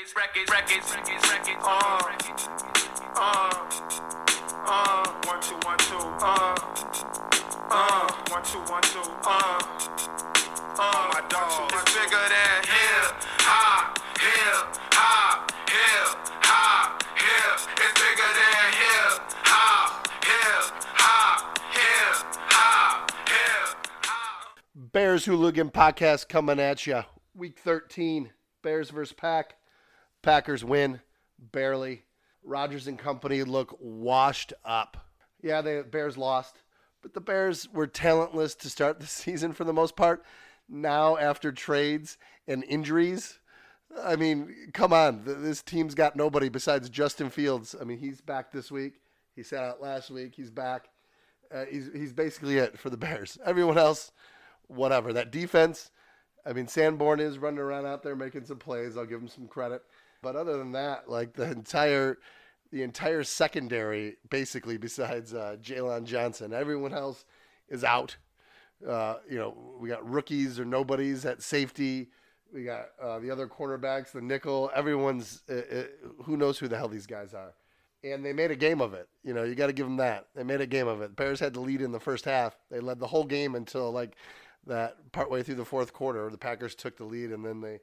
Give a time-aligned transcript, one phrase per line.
[0.00, 1.58] records, records, records, records, records.
[1.62, 2.00] Uh,
[3.16, 3.66] uh,
[4.66, 5.96] uh, one two one two.
[5.96, 6.56] Uh,
[7.70, 9.00] uh, one two one two.
[9.24, 9.60] Uh,
[10.78, 13.12] uh, my dog is bigger than hip
[13.44, 17.60] hop, hip hop, hip hop, hip.
[17.76, 24.58] It's bigger than hip hop, hip hop, hip hop, hip hop.
[24.74, 27.02] Bears Hooligan podcast coming at you.
[27.34, 28.30] Week 13,
[28.62, 29.59] Bears versus Pack.
[30.22, 31.00] Packers win
[31.38, 32.04] barely.
[32.42, 34.96] Rodgers and company look washed up.
[35.42, 36.62] Yeah, the Bears lost,
[37.02, 40.24] but the Bears were talentless to start the season for the most part.
[40.68, 43.38] Now, after trades and injuries,
[44.04, 45.22] I mean, come on.
[45.24, 47.74] This team's got nobody besides Justin Fields.
[47.80, 49.00] I mean, he's back this week.
[49.34, 50.34] He sat out last week.
[50.36, 50.88] He's back.
[51.52, 53.38] Uh, he's, he's basically it for the Bears.
[53.44, 54.12] Everyone else,
[54.68, 55.12] whatever.
[55.12, 55.90] That defense,
[56.46, 58.96] I mean, Sanborn is running around out there making some plays.
[58.96, 59.82] I'll give him some credit.
[60.22, 62.18] But other than that, like the entire
[62.72, 67.24] the entire secondary, basically, besides uh, Jaylon Johnson, everyone else
[67.68, 68.16] is out.
[68.86, 72.10] Uh, you know, we got rookies or nobodies at safety.
[72.52, 74.70] We got uh, the other cornerbacks, the nickel.
[74.74, 75.82] Everyone's uh, uh,
[76.24, 77.54] who knows who the hell these guys are.
[78.02, 79.08] And they made a game of it.
[79.22, 80.28] You know, you got to give them that.
[80.34, 81.14] They made a game of it.
[81.14, 82.56] Bears had the lead in the first half.
[82.70, 84.16] They led the whole game until like
[84.66, 86.28] that partway through the fourth quarter.
[86.30, 87.80] The Packers took the lead, and then they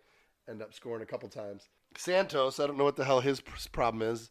[0.49, 1.69] end up scoring a couple times.
[1.95, 4.29] Santos, I don't know what the hell his problem is.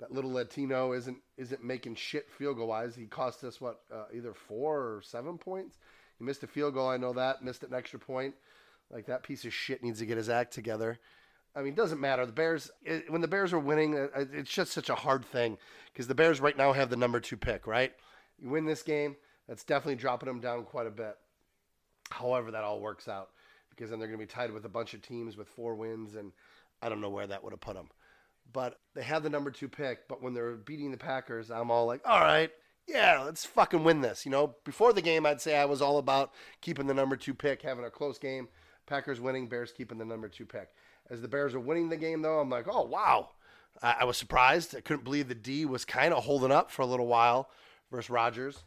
[0.00, 2.94] That little Latino isn't isn't making shit field goal wise.
[2.94, 5.78] He cost us what uh, either four or seven points.
[6.18, 6.88] He missed a field goal.
[6.88, 7.42] I know that.
[7.42, 8.34] Missed an extra point.
[8.90, 10.98] Like that piece of shit needs to get his act together.
[11.54, 12.26] I mean, it doesn't matter.
[12.26, 15.56] The Bears, it, when the Bears are winning, uh, it's just such a hard thing
[15.92, 17.94] because the Bears right now have the number two pick, right?
[18.38, 19.16] You win this game,
[19.48, 21.16] that's definitely dropping them down quite a bit.
[22.10, 23.30] However, that all works out
[23.70, 26.14] because then they're going to be tied with a bunch of teams with four wins,
[26.14, 26.32] and
[26.82, 27.88] I don't know where that would have put them.
[28.52, 30.08] But they have the number two pick.
[30.08, 32.50] But when they're beating the Packers, I'm all like, all right,
[32.86, 34.24] yeah, let's fucking win this.
[34.24, 37.34] You know, before the game, I'd say I was all about keeping the number two
[37.34, 38.48] pick, having a close game.
[38.86, 40.68] Packers winning, Bears keeping the number two pick.
[41.10, 43.30] As the Bears are winning the game, though, I'm like, oh, wow.
[43.82, 44.76] I, I was surprised.
[44.76, 47.50] I couldn't believe the D was kind of holding up for a little while
[47.90, 48.62] versus Rodgers.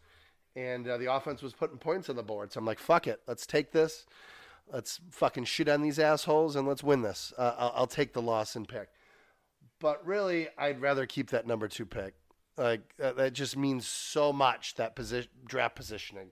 [0.56, 2.51] And uh, the offense was putting points on the board.
[2.51, 3.22] So I'm like, fuck it.
[3.28, 4.06] Let's take this.
[4.72, 7.34] Let's fucking shit on these assholes and let's win this.
[7.38, 8.90] Uh, I'll, I'll take the loss and pick.
[9.80, 12.13] But really, I'd rather keep that number two pick.
[12.57, 16.31] Like that, that just means so much that position, draft positioning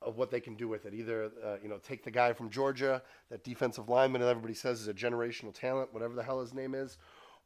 [0.00, 0.94] of what they can do with it.
[0.94, 4.80] Either uh, you know, take the guy from Georgia, that defensive lineman that everybody says
[4.80, 6.96] is a generational talent, whatever the hell his name is,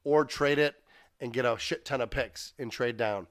[0.04, 0.76] or trade it
[1.20, 3.26] and get a shit ton of picks and trade down.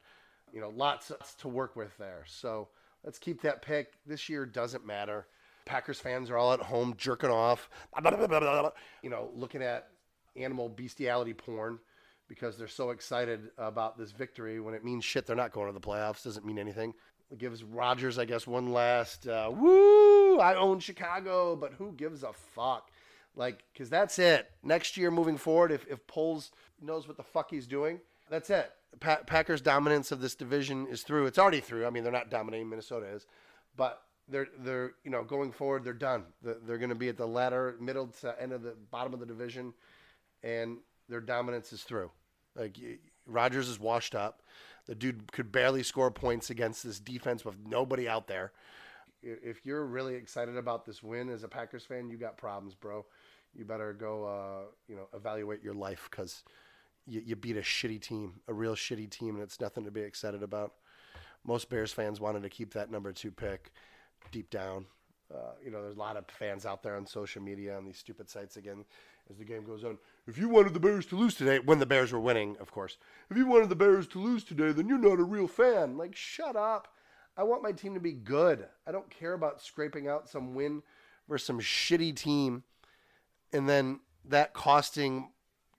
[0.54, 2.24] You know, lots to work with there.
[2.28, 2.68] So
[3.06, 3.94] let's keep that pick.
[4.06, 5.28] This year doesn't matter.
[5.66, 9.88] Packers fans are all at home jerking off, you know, looking at
[10.36, 11.80] animal bestiality porn
[12.28, 15.26] because they're so excited about this victory when it means shit.
[15.26, 16.24] They're not going to the playoffs.
[16.24, 16.94] Doesn't mean anything.
[17.30, 20.40] It gives Rodgers, I guess, one last uh, woo.
[20.40, 22.90] I own Chicago, but who gives a fuck?
[23.36, 24.50] Like, because that's it.
[24.64, 26.52] Next year, moving forward, if if Poles
[26.82, 28.72] knows what the fuck he's doing, that's it.
[29.00, 31.26] Pa- Packers' dominance of this division is through.
[31.26, 31.86] It's already through.
[31.86, 32.70] I mean, they're not dominating.
[32.70, 33.26] Minnesota is,
[33.78, 35.84] but they're they're you know going forward.
[35.84, 36.24] They're done.
[36.42, 39.19] They're, they're going to be at the latter, middle to end of the bottom of
[39.19, 39.74] the division,
[40.42, 40.78] and
[41.09, 42.09] their dominance is through.
[42.56, 42.78] Like
[43.28, 44.41] Rodgers is washed up.
[44.88, 48.52] The dude could barely score points against this defense with nobody out there.
[49.22, 53.06] If you're really excited about this win as a Packers fan, you got problems, bro.
[53.53, 56.44] You better go, uh, you know, evaluate your life because
[57.06, 60.02] you, you beat a shitty team, a real shitty team, and it's nothing to be
[60.02, 60.74] excited about.
[61.46, 63.72] Most Bears fans wanted to keep that number two pick
[64.32, 64.86] deep down.
[65.34, 67.98] Uh, you know, there's a lot of fans out there on social media on these
[67.98, 68.84] stupid sites again
[69.30, 69.98] as the game goes on.
[70.28, 72.98] If you wanted the Bears to lose today, when the Bears were winning, of course,
[73.30, 75.98] if you wanted the Bears to lose today, then you're not a real fan.
[75.98, 76.90] Like, shut up.
[77.38, 78.66] I want my team to be good.
[78.86, 80.84] I don't care about scraping out some win
[81.30, 82.64] versus some shitty team
[83.53, 85.32] and then that costing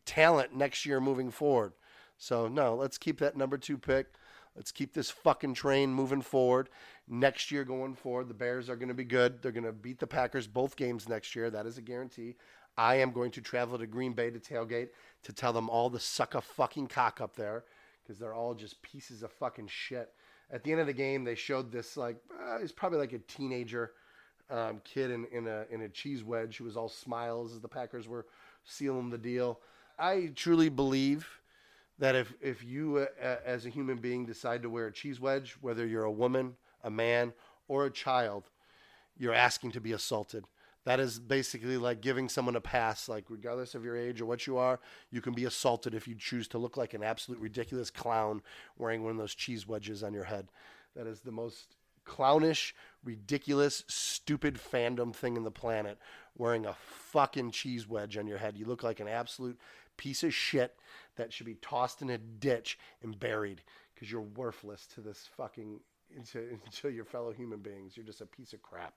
[0.04, 1.72] talent next year moving forward.
[2.18, 4.15] So no, let's keep that number two pick.
[4.54, 6.68] Let's keep this fucking train moving forward.
[7.09, 9.43] Next year going forward, the Bears are going to be good.
[9.43, 11.51] They're going to beat the Packers both games next year.
[11.51, 12.37] That is a guarantee.
[12.77, 14.89] I am going to travel to Green Bay to tailgate
[15.25, 17.65] to tell them all to suck a fucking cock up there
[18.03, 20.13] because they're all just pieces of fucking shit.
[20.51, 23.19] At the end of the game, they showed this like uh, he's probably like a
[23.19, 23.93] teenager
[24.51, 27.69] um, kid in, in a in a cheese wedge who was all smiles as the
[27.69, 28.27] Packers were
[28.65, 29.60] sealing the deal.
[29.99, 31.28] I truly believe
[31.99, 35.57] that if if you uh, as a human being decide to wear a cheese wedge,
[35.60, 37.32] whether you're a woman, a man,
[37.68, 38.50] or a child,
[39.16, 40.44] you're asking to be assaulted.
[40.84, 43.08] That is basically like giving someone a pass.
[43.08, 44.80] Like, regardless of your age or what you are,
[45.10, 48.42] you can be assaulted if you choose to look like an absolute ridiculous clown
[48.76, 50.48] wearing one of those cheese wedges on your head.
[50.96, 52.74] That is the most clownish,
[53.04, 55.98] ridiculous, stupid fandom thing in the planet.
[56.36, 58.58] Wearing a fucking cheese wedge on your head.
[58.58, 59.58] You look like an absolute
[59.96, 60.74] piece of shit
[61.16, 63.62] that should be tossed in a ditch and buried
[63.94, 65.80] because you're worthless to this fucking
[66.32, 67.97] to, to your fellow human beings.
[67.97, 68.94] You're just a piece of crap.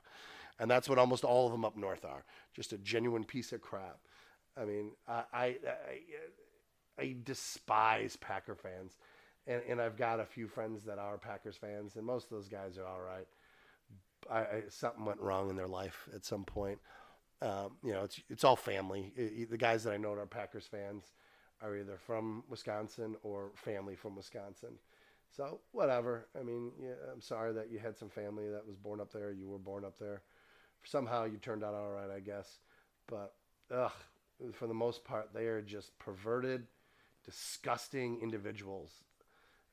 [0.59, 2.23] And that's what almost all of them up north are.
[2.53, 3.99] Just a genuine piece of crap.
[4.57, 5.45] I mean, I, I,
[6.97, 8.97] I, I despise Packer fans.
[9.47, 12.47] And, and I've got a few friends that are Packers fans, and most of those
[12.47, 13.27] guys are all right.
[14.29, 16.79] I, I, something went wrong in their life at some point.
[17.41, 19.11] Um, you know, it's it's all family.
[19.15, 21.03] It, the guys that I know that are Packers fans
[21.61, 24.79] are either from Wisconsin or family from Wisconsin.
[25.31, 26.27] So whatever.
[26.39, 29.31] I mean, yeah, I'm sorry that you had some family that was born up there.
[29.31, 30.21] You were born up there.
[30.83, 32.59] Somehow you turned out all right, I guess.
[33.07, 33.33] But
[33.73, 33.91] ugh,
[34.53, 36.67] for the most part, they are just perverted,
[37.25, 38.91] disgusting individuals.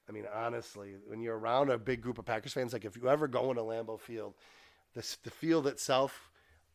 [0.08, 3.08] I mean, honestly, when you're around a big group of Packers fans, like if you
[3.08, 4.34] ever go into Lambeau Field,
[4.94, 6.30] this, the field itself,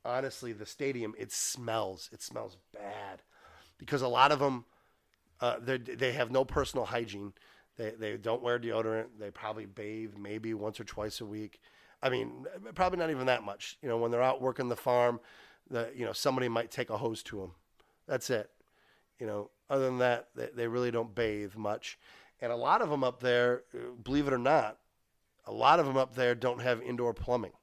[0.06, 2.09] honestly, the stadium, it smells.
[2.13, 3.21] It smells bad
[3.77, 4.65] because a lot of them,
[5.41, 7.33] uh, they have no personal hygiene.
[7.77, 9.07] They, they don't wear deodorant.
[9.19, 11.59] They probably bathe maybe once or twice a week.
[12.01, 12.45] I mean,
[12.75, 13.77] probably not even that much.
[13.81, 15.19] You know, when they're out working the farm,
[15.69, 17.51] the you know somebody might take a hose to them.
[18.07, 18.50] That's it.
[19.19, 21.97] You know, other than that, they, they really don't bathe much.
[22.39, 24.77] And a lot of them up there, uh, believe it or not,
[25.45, 27.53] a lot of them up there don't have indoor plumbing.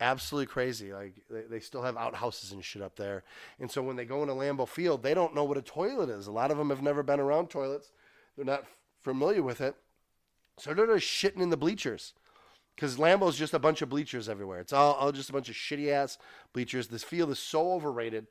[0.00, 0.92] Absolutely crazy.
[0.92, 3.24] Like they, they still have outhouses and shit up there.
[3.58, 6.26] And so when they go into Lambeau Field, they don't know what a toilet is.
[6.26, 7.90] A lot of them have never been around toilets.
[8.36, 8.64] They're not
[9.02, 9.74] familiar with it.
[10.58, 12.14] So they're just shitting in the bleachers
[12.74, 14.60] because Lambeau's just a bunch of bleachers everywhere.
[14.60, 16.18] It's all, all just a bunch of shitty ass
[16.52, 16.88] bleachers.
[16.88, 18.26] This field is so overrated.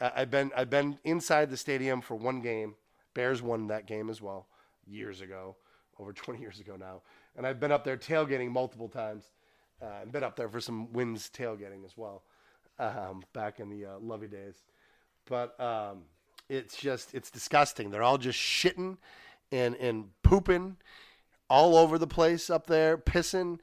[0.00, 2.74] Uh, I've been I've been inside the stadium for one game.
[3.14, 4.46] Bears won that game as well
[4.86, 5.56] years ago,
[5.98, 7.02] over 20 years ago now,
[7.36, 9.24] and I've been up there tailgating multiple times.
[9.80, 12.22] Uh, I've been up there for some wins tailgating as well,
[12.78, 14.62] um, back in the uh, Lovie days.
[15.26, 16.02] But um,
[16.48, 17.90] it's just it's disgusting.
[17.90, 18.96] They're all just shitting
[19.52, 20.76] and and pooping
[21.48, 23.58] all over the place up there, pissing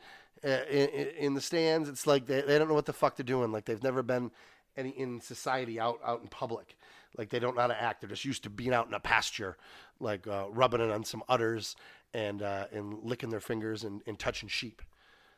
[0.45, 0.88] uh, in,
[1.18, 1.89] in, the stands.
[1.89, 3.51] It's like they, they don't know what the fuck they're doing.
[3.51, 4.31] Like they've never been
[4.77, 6.77] any in society out out in public.
[7.18, 8.01] Like they don't know how to act.
[8.01, 9.57] They're just used to being out in a pasture,
[10.00, 11.75] like uh, rubbing it on some udders
[12.13, 14.81] and uh, and licking their fingers and, and touching sheep.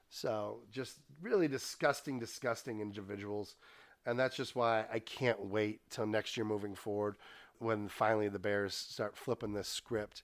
[0.09, 3.55] So just really disgusting, disgusting individuals.
[4.05, 7.15] And that's just why I can't wait till next year moving forward
[7.61, 10.23] when finally the Bears start flipping this script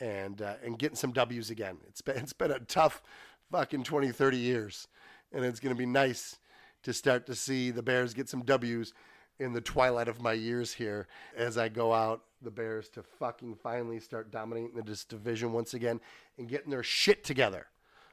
[0.00, 1.78] and uh, and getting some W's again.
[1.88, 3.02] It's been it's been a tough
[3.50, 4.88] fucking 20, 30 years,
[5.32, 6.38] and it's going to be nice
[6.82, 8.92] to start to see the Bears get some W's
[9.38, 11.06] in the twilight of my years here
[11.36, 16.00] as I go out the Bears to fucking finally start dominating this division once again
[16.38, 17.66] and getting their shit together.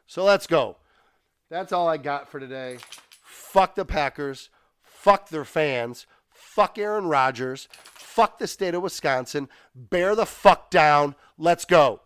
[0.06, 0.78] So let's go.
[1.50, 2.78] That's all I got for today.
[3.22, 4.50] Fuck the Packers.
[4.84, 6.06] Fuck their fans.
[6.40, 7.68] Fuck Aaron Rodgers.
[7.72, 9.50] Fuck the state of Wisconsin.
[9.76, 11.16] Bear the fuck down.
[11.38, 12.02] Let's go.